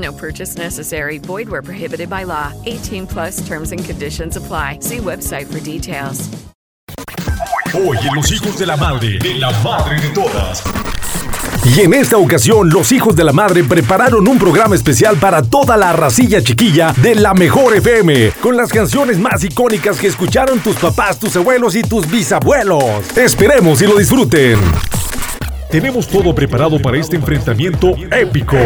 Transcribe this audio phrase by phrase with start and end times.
[0.00, 1.18] No purchase necessary.
[1.18, 2.52] Void where prohibited by law.
[2.66, 4.78] 18 plus terms and conditions apply.
[4.80, 6.28] See website for details.
[7.72, 10.62] Hoy en Los Hijos de la Madre, de la Madre de Todas.
[11.62, 15.76] Y en esta ocasión, los hijos de la madre prepararon un programa especial para toda
[15.76, 20.76] la racilla chiquilla de la mejor FM, con las canciones más icónicas que escucharon tus
[20.76, 23.16] papás, tus abuelos y tus bisabuelos.
[23.16, 24.58] Esperemos y lo disfruten.
[25.70, 28.56] Tenemos todo preparado para este enfrentamiento épico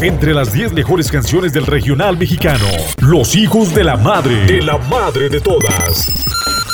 [0.00, 2.64] entre las 10 mejores canciones del regional mexicano.
[2.98, 6.12] Los hijos de la madre, de la madre de todas.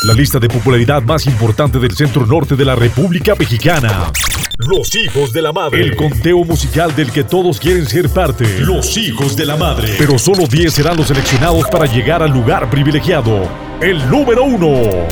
[0.05, 4.11] La lista de popularidad más importante del centro norte de la República Mexicana.
[4.57, 5.83] Los hijos de la madre.
[5.83, 8.47] El conteo musical del que todos quieren ser parte.
[8.61, 9.95] Los hijos de la madre.
[9.99, 13.47] Pero solo 10 serán los seleccionados para llegar al lugar privilegiado.
[13.83, 15.07] El número uno.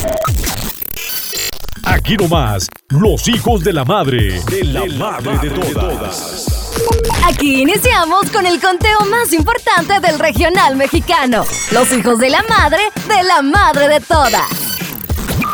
[2.04, 4.38] Aquí nomás, los hijos de la madre.
[4.50, 6.70] De la, madre, de todas.
[7.24, 11.46] Aquí iniciamos con el conteo más importante del regional mexicano.
[11.72, 14.50] Los hijos de la madre de la madre de todas.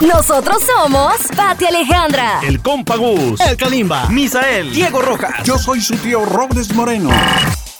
[0.01, 2.41] Nosotros somos Pati Alejandra.
[2.43, 3.41] El Compagus.
[3.43, 4.09] El Kalimba.
[4.09, 4.73] Misael.
[4.73, 5.45] Diego Rojas.
[5.45, 7.11] Yo soy su tío Robles Moreno.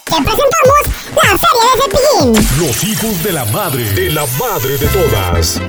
[0.05, 0.81] Te presentamos
[1.13, 2.65] la serie de Cepillín.
[2.65, 3.83] Los hijos de la madre.
[3.91, 5.59] De la madre de todas.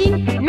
[0.00, 0.39] You.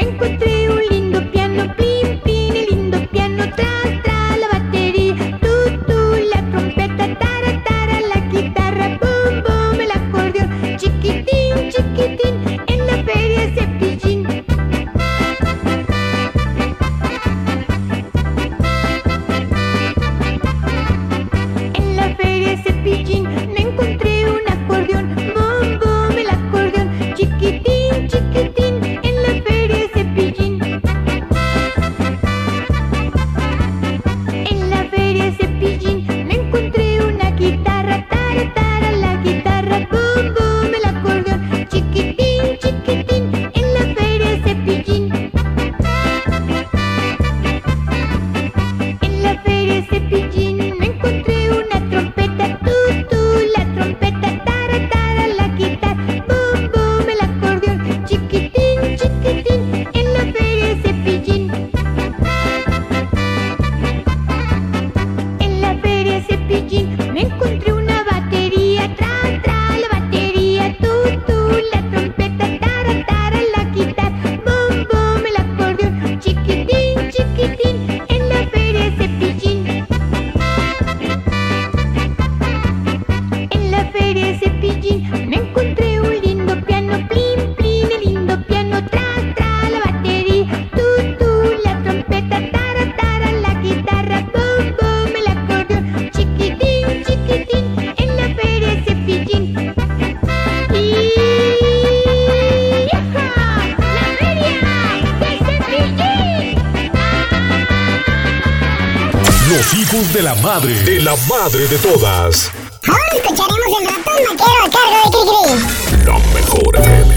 [110.42, 112.52] Madre, de la madre de todas.
[112.88, 115.58] Ahora escucharemos el ratón vaquero a cargo de Cricri.
[116.06, 117.12] La mejor FM.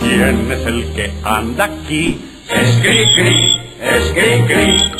[0.00, 2.20] ¿Quién es el que anda aquí?
[2.48, 4.99] Es Cricri, es Cricri.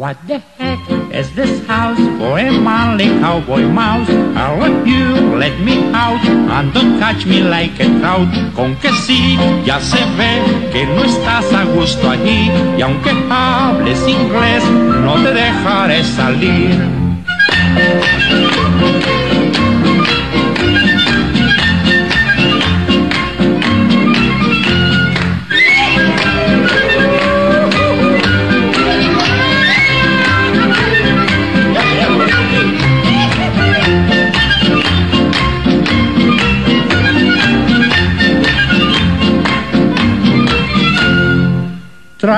[0.00, 0.80] What the heck
[1.12, 4.08] is this house a manly cowboy mouse?
[4.34, 8.32] I'll let you let me out and don't catch me like a trout.
[8.56, 10.40] Con que sí, ya se ve
[10.72, 14.64] que no estás a gusto allí y aunque hables inglés,
[15.04, 16.80] no te dejaré salir.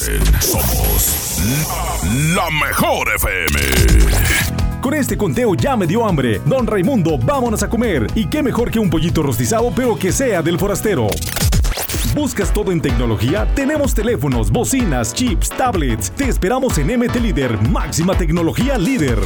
[0.00, 1.42] Somos
[2.34, 4.80] la, la mejor FM.
[4.80, 6.40] Con este conteo ya me dio hambre.
[6.46, 8.06] Don Raimundo, vámonos a comer.
[8.14, 11.08] Y qué mejor que un pollito rostizado, pero que sea del forastero.
[12.14, 13.46] ¿Buscas todo en tecnología?
[13.54, 16.10] Tenemos teléfonos, bocinas, chips, tablets.
[16.12, 19.18] Te esperamos en MT Líder, máxima tecnología líder.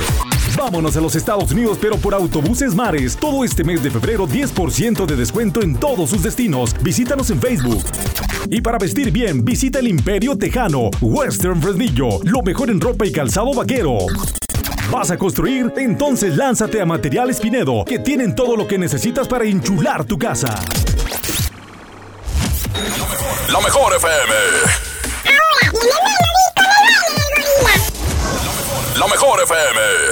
[0.56, 3.16] Vámonos a los Estados Unidos, pero por autobuses mares.
[3.16, 6.75] Todo este mes de febrero, 10% de descuento en todos sus destinos.
[6.80, 7.84] Visítanos en Facebook.
[8.50, 13.12] Y para vestir bien, visita el Imperio Tejano, Western Fresnillo, lo mejor en ropa y
[13.12, 13.99] calzado vaquero.
[14.90, 15.73] ¿Vas a construir?
[15.76, 20.54] Entonces lánzate a Materiales Pinedo, que tienen todo lo que necesitas para enchular tu casa.
[23.50, 24.34] La mejor FM.
[28.99, 30.03] La mejor FM.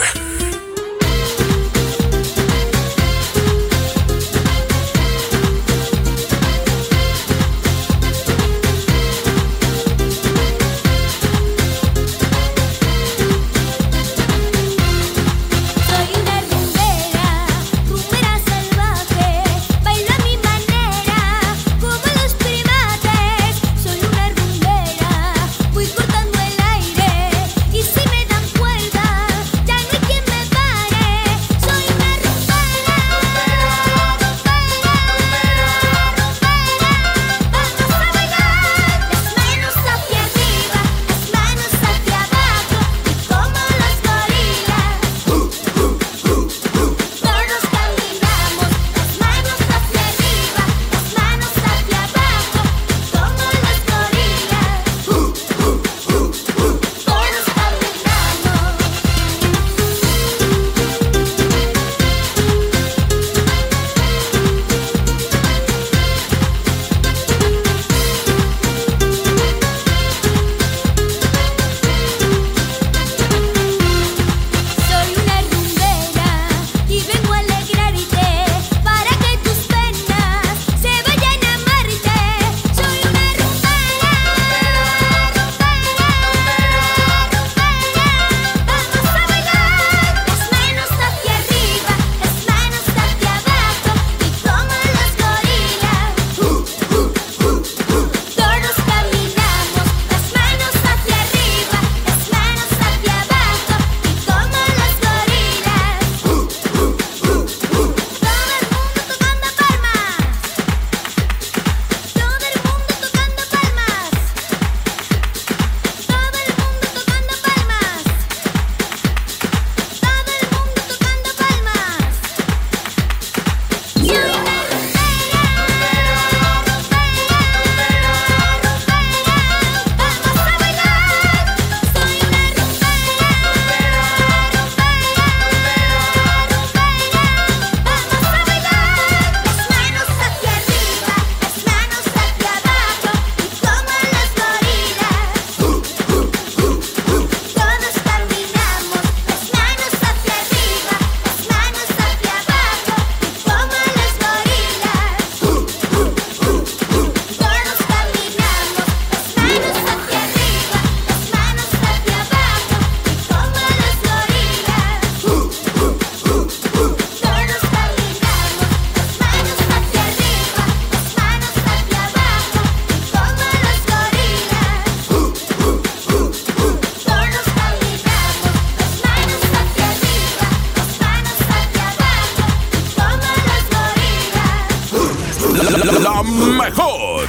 [186.64, 187.26] mejor.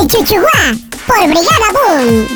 [0.00, 0.74] El Chuchuá
[1.06, 2.26] por Brigada Boom.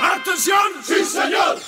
[0.00, 0.72] ¡Atención!
[0.82, 1.60] ¡Sí, señor!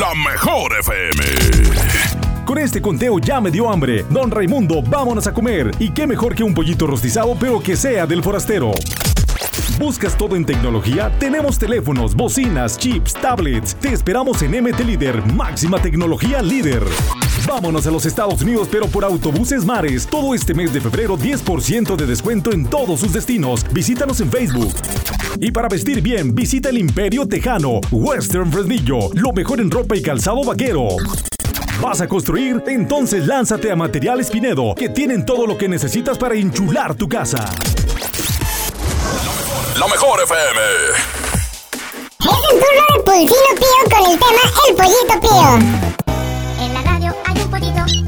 [0.00, 1.22] la mejor FM.
[2.46, 4.06] Con este conteo ya me dio hambre.
[4.08, 5.70] Don Raimundo, vámonos a comer.
[5.78, 8.72] Y qué mejor que un pollito rostizado, pero que sea del forastero.
[9.78, 11.12] ¿Buscas todo en tecnología?
[11.18, 13.74] Tenemos teléfonos, bocinas, chips, tablets.
[13.74, 16.82] Te esperamos en MT Líder, máxima tecnología líder.
[17.50, 20.06] Vámonos a los Estados Unidos, pero por Autobuses Mares.
[20.06, 23.66] Todo este mes de febrero, 10% de descuento en todos sus destinos.
[23.72, 24.72] Visítanos en Facebook.
[25.40, 30.02] Y para vestir bien, visita el Imperio Tejano, Western Fresnillo, lo mejor en ropa y
[30.02, 30.90] calzado vaquero.
[31.82, 32.62] ¿Vas a construir?
[32.68, 37.52] Entonces lánzate a Materiales Pinedo, que tienen todo lo que necesitas para enchular tu casa.
[39.76, 40.60] La mejor FM.
[42.20, 45.99] Es el turno del Pulsino Pío con el tema El Pollito Pío.
[47.60, 47.99] リド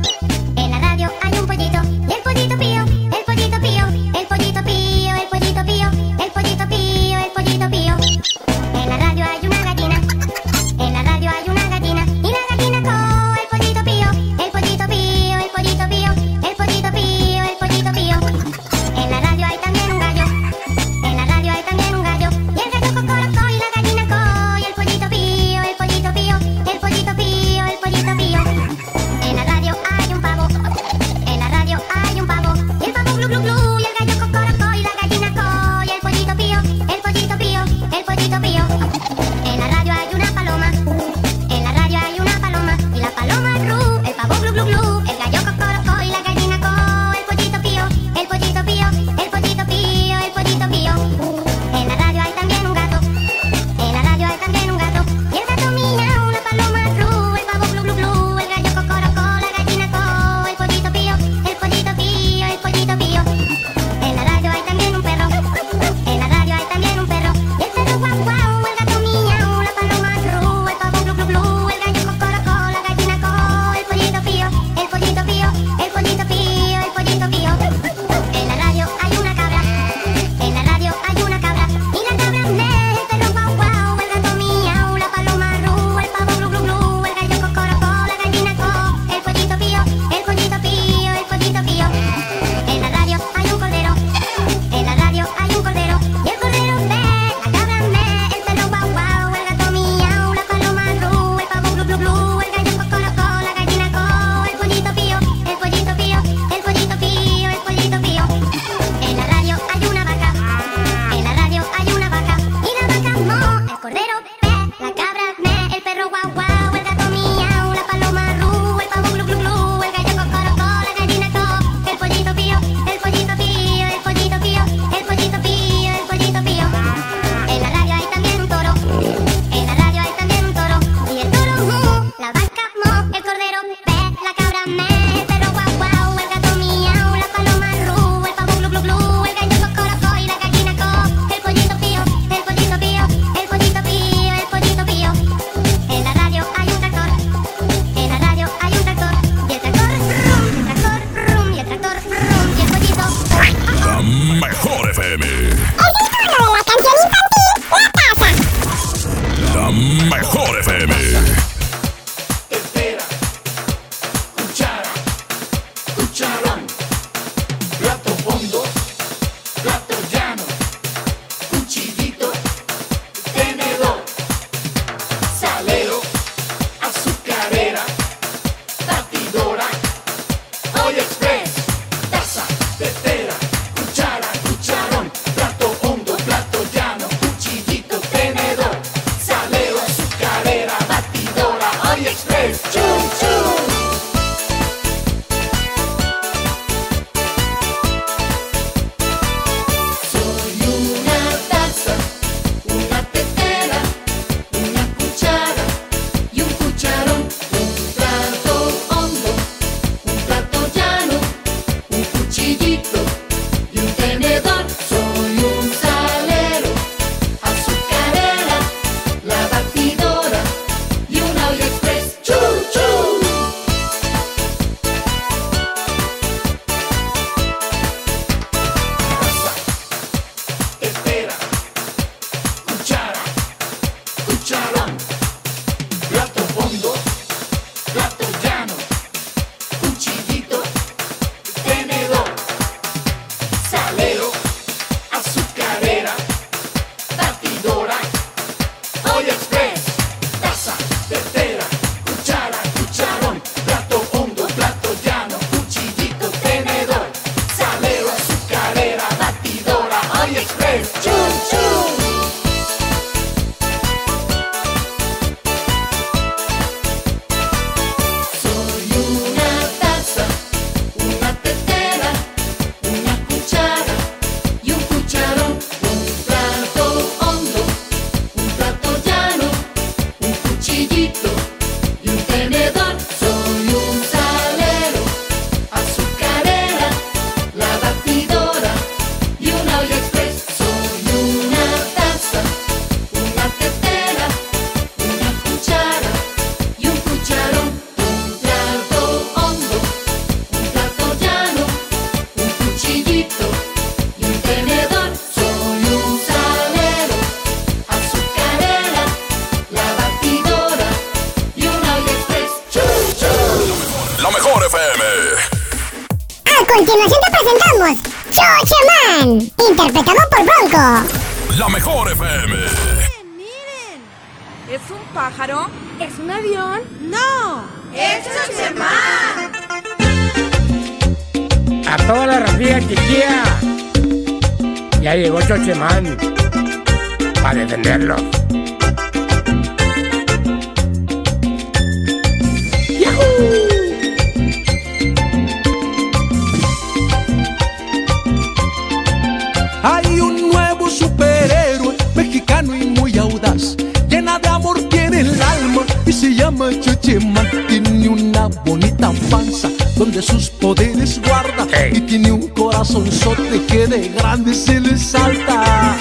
[360.12, 361.66] donde sus poderes guarda.
[361.90, 365.96] Y tiene un corazonzote que de grande se le salta.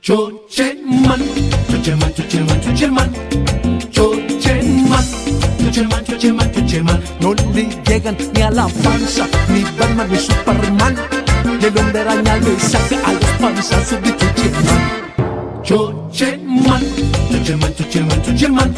[0.00, 1.22] Chocheman,
[1.70, 3.12] Chocheman, Chocheman, Chocheman.
[3.90, 5.04] Chocheman,
[5.58, 7.00] Chocheman, Chocheman, Chocheman.
[7.20, 10.96] No le llegan ni a la panza, ni Batman ni Superman.
[11.60, 14.16] Y el hombre araña le saca a los panzazos de.
[15.62, 16.82] Chocheman,
[17.30, 18.22] Chocheman, Chocheman, Chocheman.
[18.22, 18.74] Chocheman,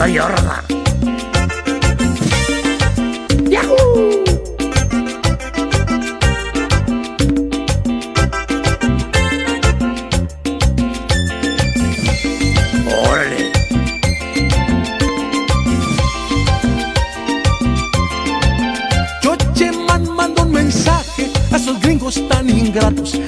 [0.00, 0.64] soy yo, Rosa.
[13.10, 13.52] Órale.
[19.20, 23.20] Chocheman manda un mensaje a esos gringos tan ingratos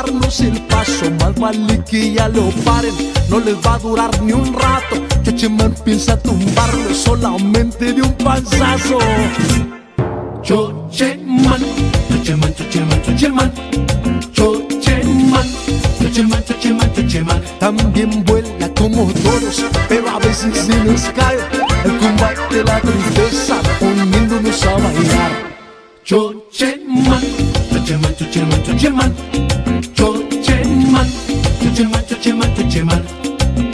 [0.00, 2.94] para taparnos el paso, más vale que ya lo paren,
[3.28, 4.96] no les va a durar ni un rato.
[5.22, 8.98] Chocheman piensa tumbarlo solamente de un panzazo.
[10.42, 11.60] Chocheman,
[12.08, 13.52] Chocheman, Chocheman, Chocheman,
[14.32, 15.48] Chocheman,
[15.98, 17.42] Chocheman, Chocheman, Chocheman.
[17.58, 21.38] También vuela como todos, pero a veces se nos cae
[21.84, 25.50] el combate la tristeza poniéndonos a bailar.
[26.04, 27.20] Chocheman,
[27.70, 29.49] Chocheman, Chocheman, Chocheman,
[32.20, 33.00] Chocheman, Chocheman,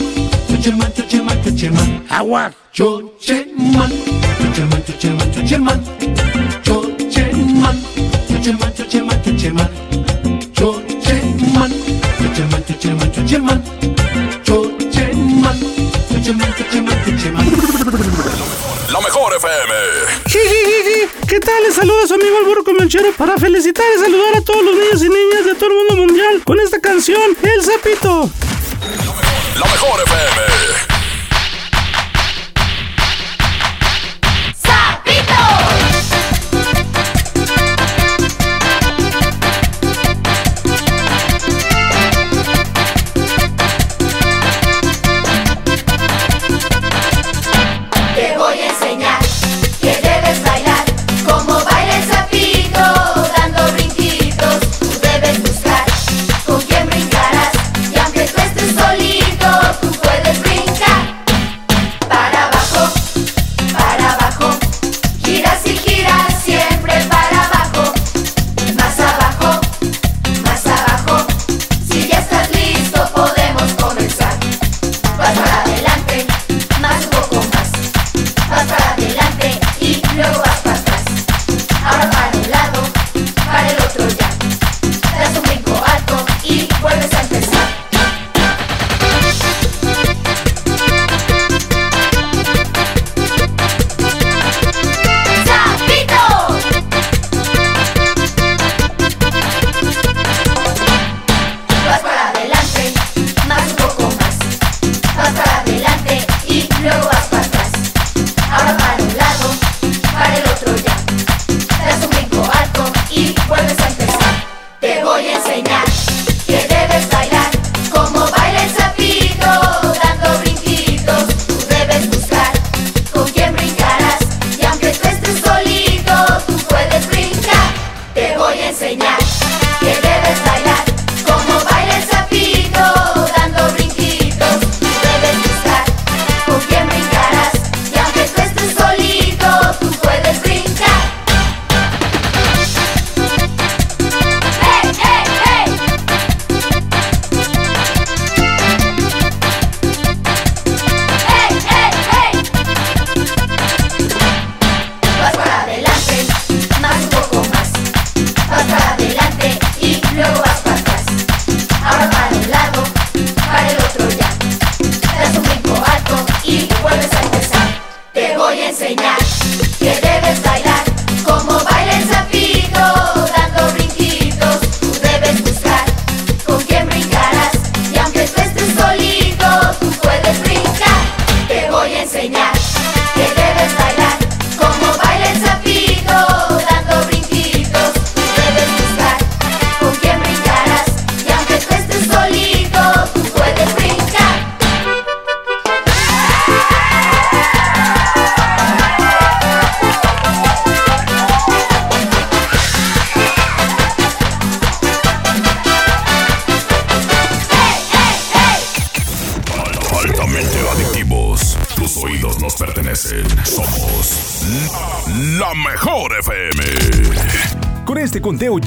[0.47, 1.87] Chocheman, Chocheman, Chocheman.
[2.09, 2.43] Agua.
[2.71, 3.91] Chocheman,
[4.39, 5.79] Chocheman, Chocheman, Chocheman,
[6.63, 7.75] Chocheman,
[8.29, 9.69] Chocheman, Chocheman, Chocheman,
[12.15, 13.59] Chocheman, Chocheman, Chocheman,
[19.07, 19.73] mejor FM.
[21.29, 21.63] ¿Qué tal?
[21.63, 25.07] Les saluda su amigo Álvaro Comanchero para felicitar y saludar a todos los niños y
[25.07, 28.29] niñas de todo el mundo mundial con esta canción, El Zapito.
[29.55, 30.87] La mejor FM.
[35.05, 35.76] Te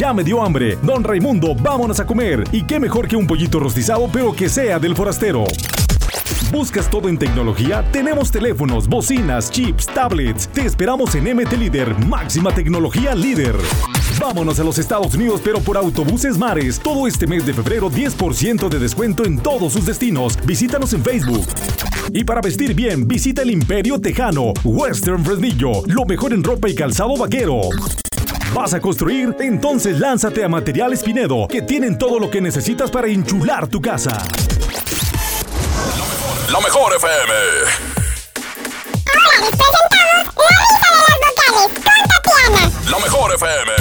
[0.00, 0.78] Ya me dio hambre.
[0.80, 2.42] Don Raimundo, vámonos a comer.
[2.52, 5.44] Y qué mejor que un pollito rostizado, pero que sea del forastero.
[6.50, 7.84] ¿Buscas todo en tecnología?
[7.92, 10.48] Tenemos teléfonos, bocinas, chips, tablets.
[10.48, 13.54] Te esperamos en MT Líder, máxima tecnología líder.
[14.18, 16.80] Vámonos a los Estados Unidos, pero por Autobuses Mares.
[16.80, 20.38] Todo este mes de febrero, 10% de descuento en todos sus destinos.
[20.46, 21.46] Visítanos en Facebook.
[22.10, 26.74] Y para vestir bien, visita el Imperio Tejano, Western Fresnillo, lo mejor en ropa y
[26.74, 27.60] calzado vaquero.
[28.54, 29.36] ¿Vas a construir?
[29.38, 34.18] Entonces lánzate a Materiales Pinedo, que tienen todo lo que necesitas para enchular tu casa.
[36.50, 37.32] Lo mejor, FM.
[39.06, 42.90] Ahora les presentamos la lista de las vocales con Tatiana.
[42.90, 43.79] Lo mejor FM.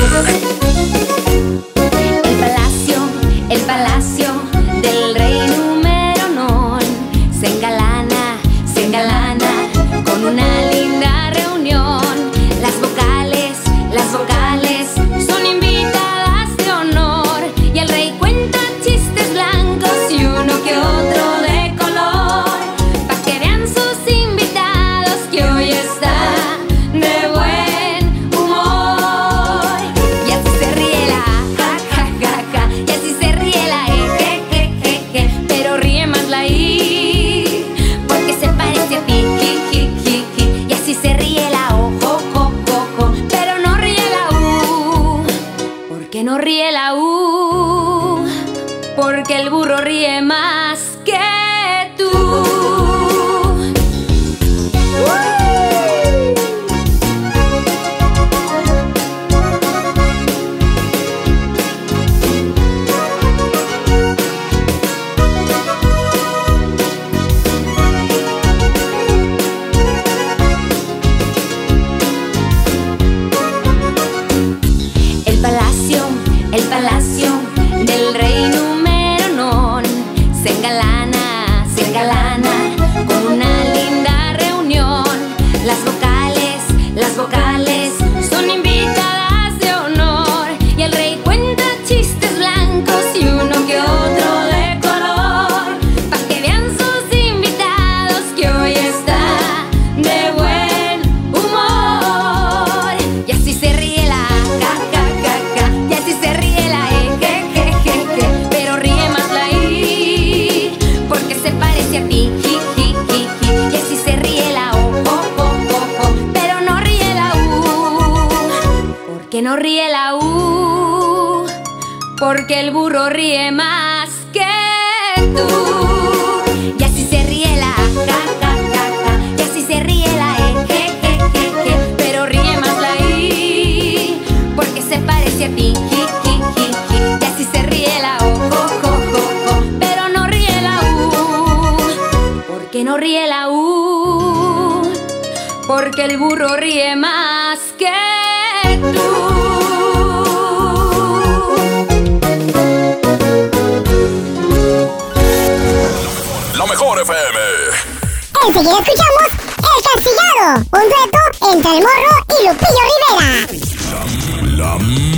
[158.49, 161.19] Enseguida escuchamos El Cancillado, un dueto
[161.53, 164.09] entre el Morro y Lupillo Rivera.
[164.57, 165.08] La, la.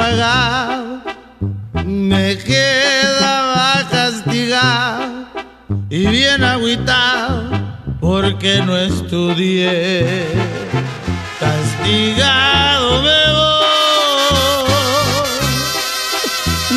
[0.00, 1.02] Apagado.
[1.84, 5.26] Me quedaba castigado
[5.90, 7.50] y bien agüitado
[8.00, 10.26] porque no estudié.
[11.38, 14.72] Castigado me voy,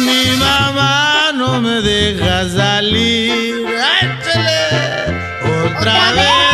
[0.05, 3.65] mi mamá no me deja salir.
[4.01, 5.15] ¡Échale!
[5.65, 6.52] Otra vez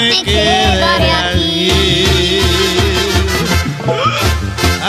[0.00, 1.87] me quedaré aquí.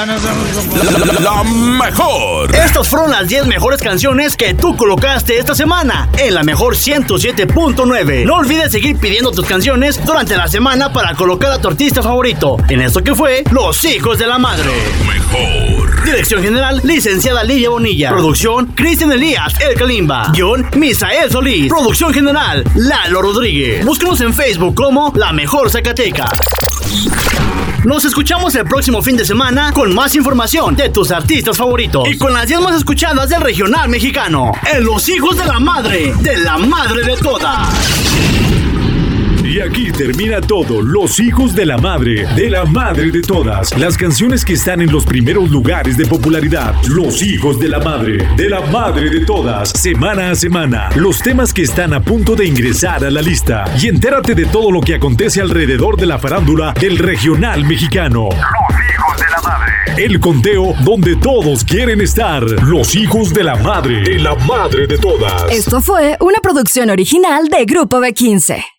[0.06, 2.56] La, la mejor.
[2.56, 8.24] Estas fueron las 10 mejores canciones que tú colocaste esta semana en la mejor 107.9.
[8.24, 12.56] No olvides seguir pidiendo tus canciones durante la semana para colocar a tu artista favorito
[12.70, 14.72] en esto que fue Los Hijos de la Madre.
[15.06, 16.06] Mejor.
[16.06, 18.12] Dirección General, licenciada Lidia Bonilla.
[18.12, 20.32] Producción, Cristian Elías, El Kalimba.
[20.34, 21.68] Guión, Misael Solís.
[21.68, 23.84] Producción General, Lalo Rodríguez.
[23.86, 26.30] Búscanos en Facebook como La Mejor Zacatecas.
[27.86, 32.18] Nos escuchamos el próximo fin de semana con más información de tus artistas favoritos y
[32.18, 34.52] con las 10 más escuchadas del regional mexicano.
[34.72, 38.49] En Los Hijos de la Madre, de la Madre de Todas.
[39.50, 43.76] Y aquí termina todo, los hijos de la madre, de la madre de todas.
[43.80, 46.76] Las canciones que están en los primeros lugares de popularidad.
[46.88, 49.72] Los hijos de la madre, de la madre de todas.
[49.72, 53.66] Semana a semana, los temas que están a punto de ingresar a la lista.
[53.82, 58.30] Y entérate de todo lo que acontece alrededor de la farándula del regional mexicano.
[58.30, 59.74] Los hijos de la madre.
[59.98, 62.44] El conteo donde todos quieren estar.
[62.44, 65.52] Los hijos de la madre, de la madre de todas.
[65.52, 68.79] Esto fue una producción original de Grupo B15.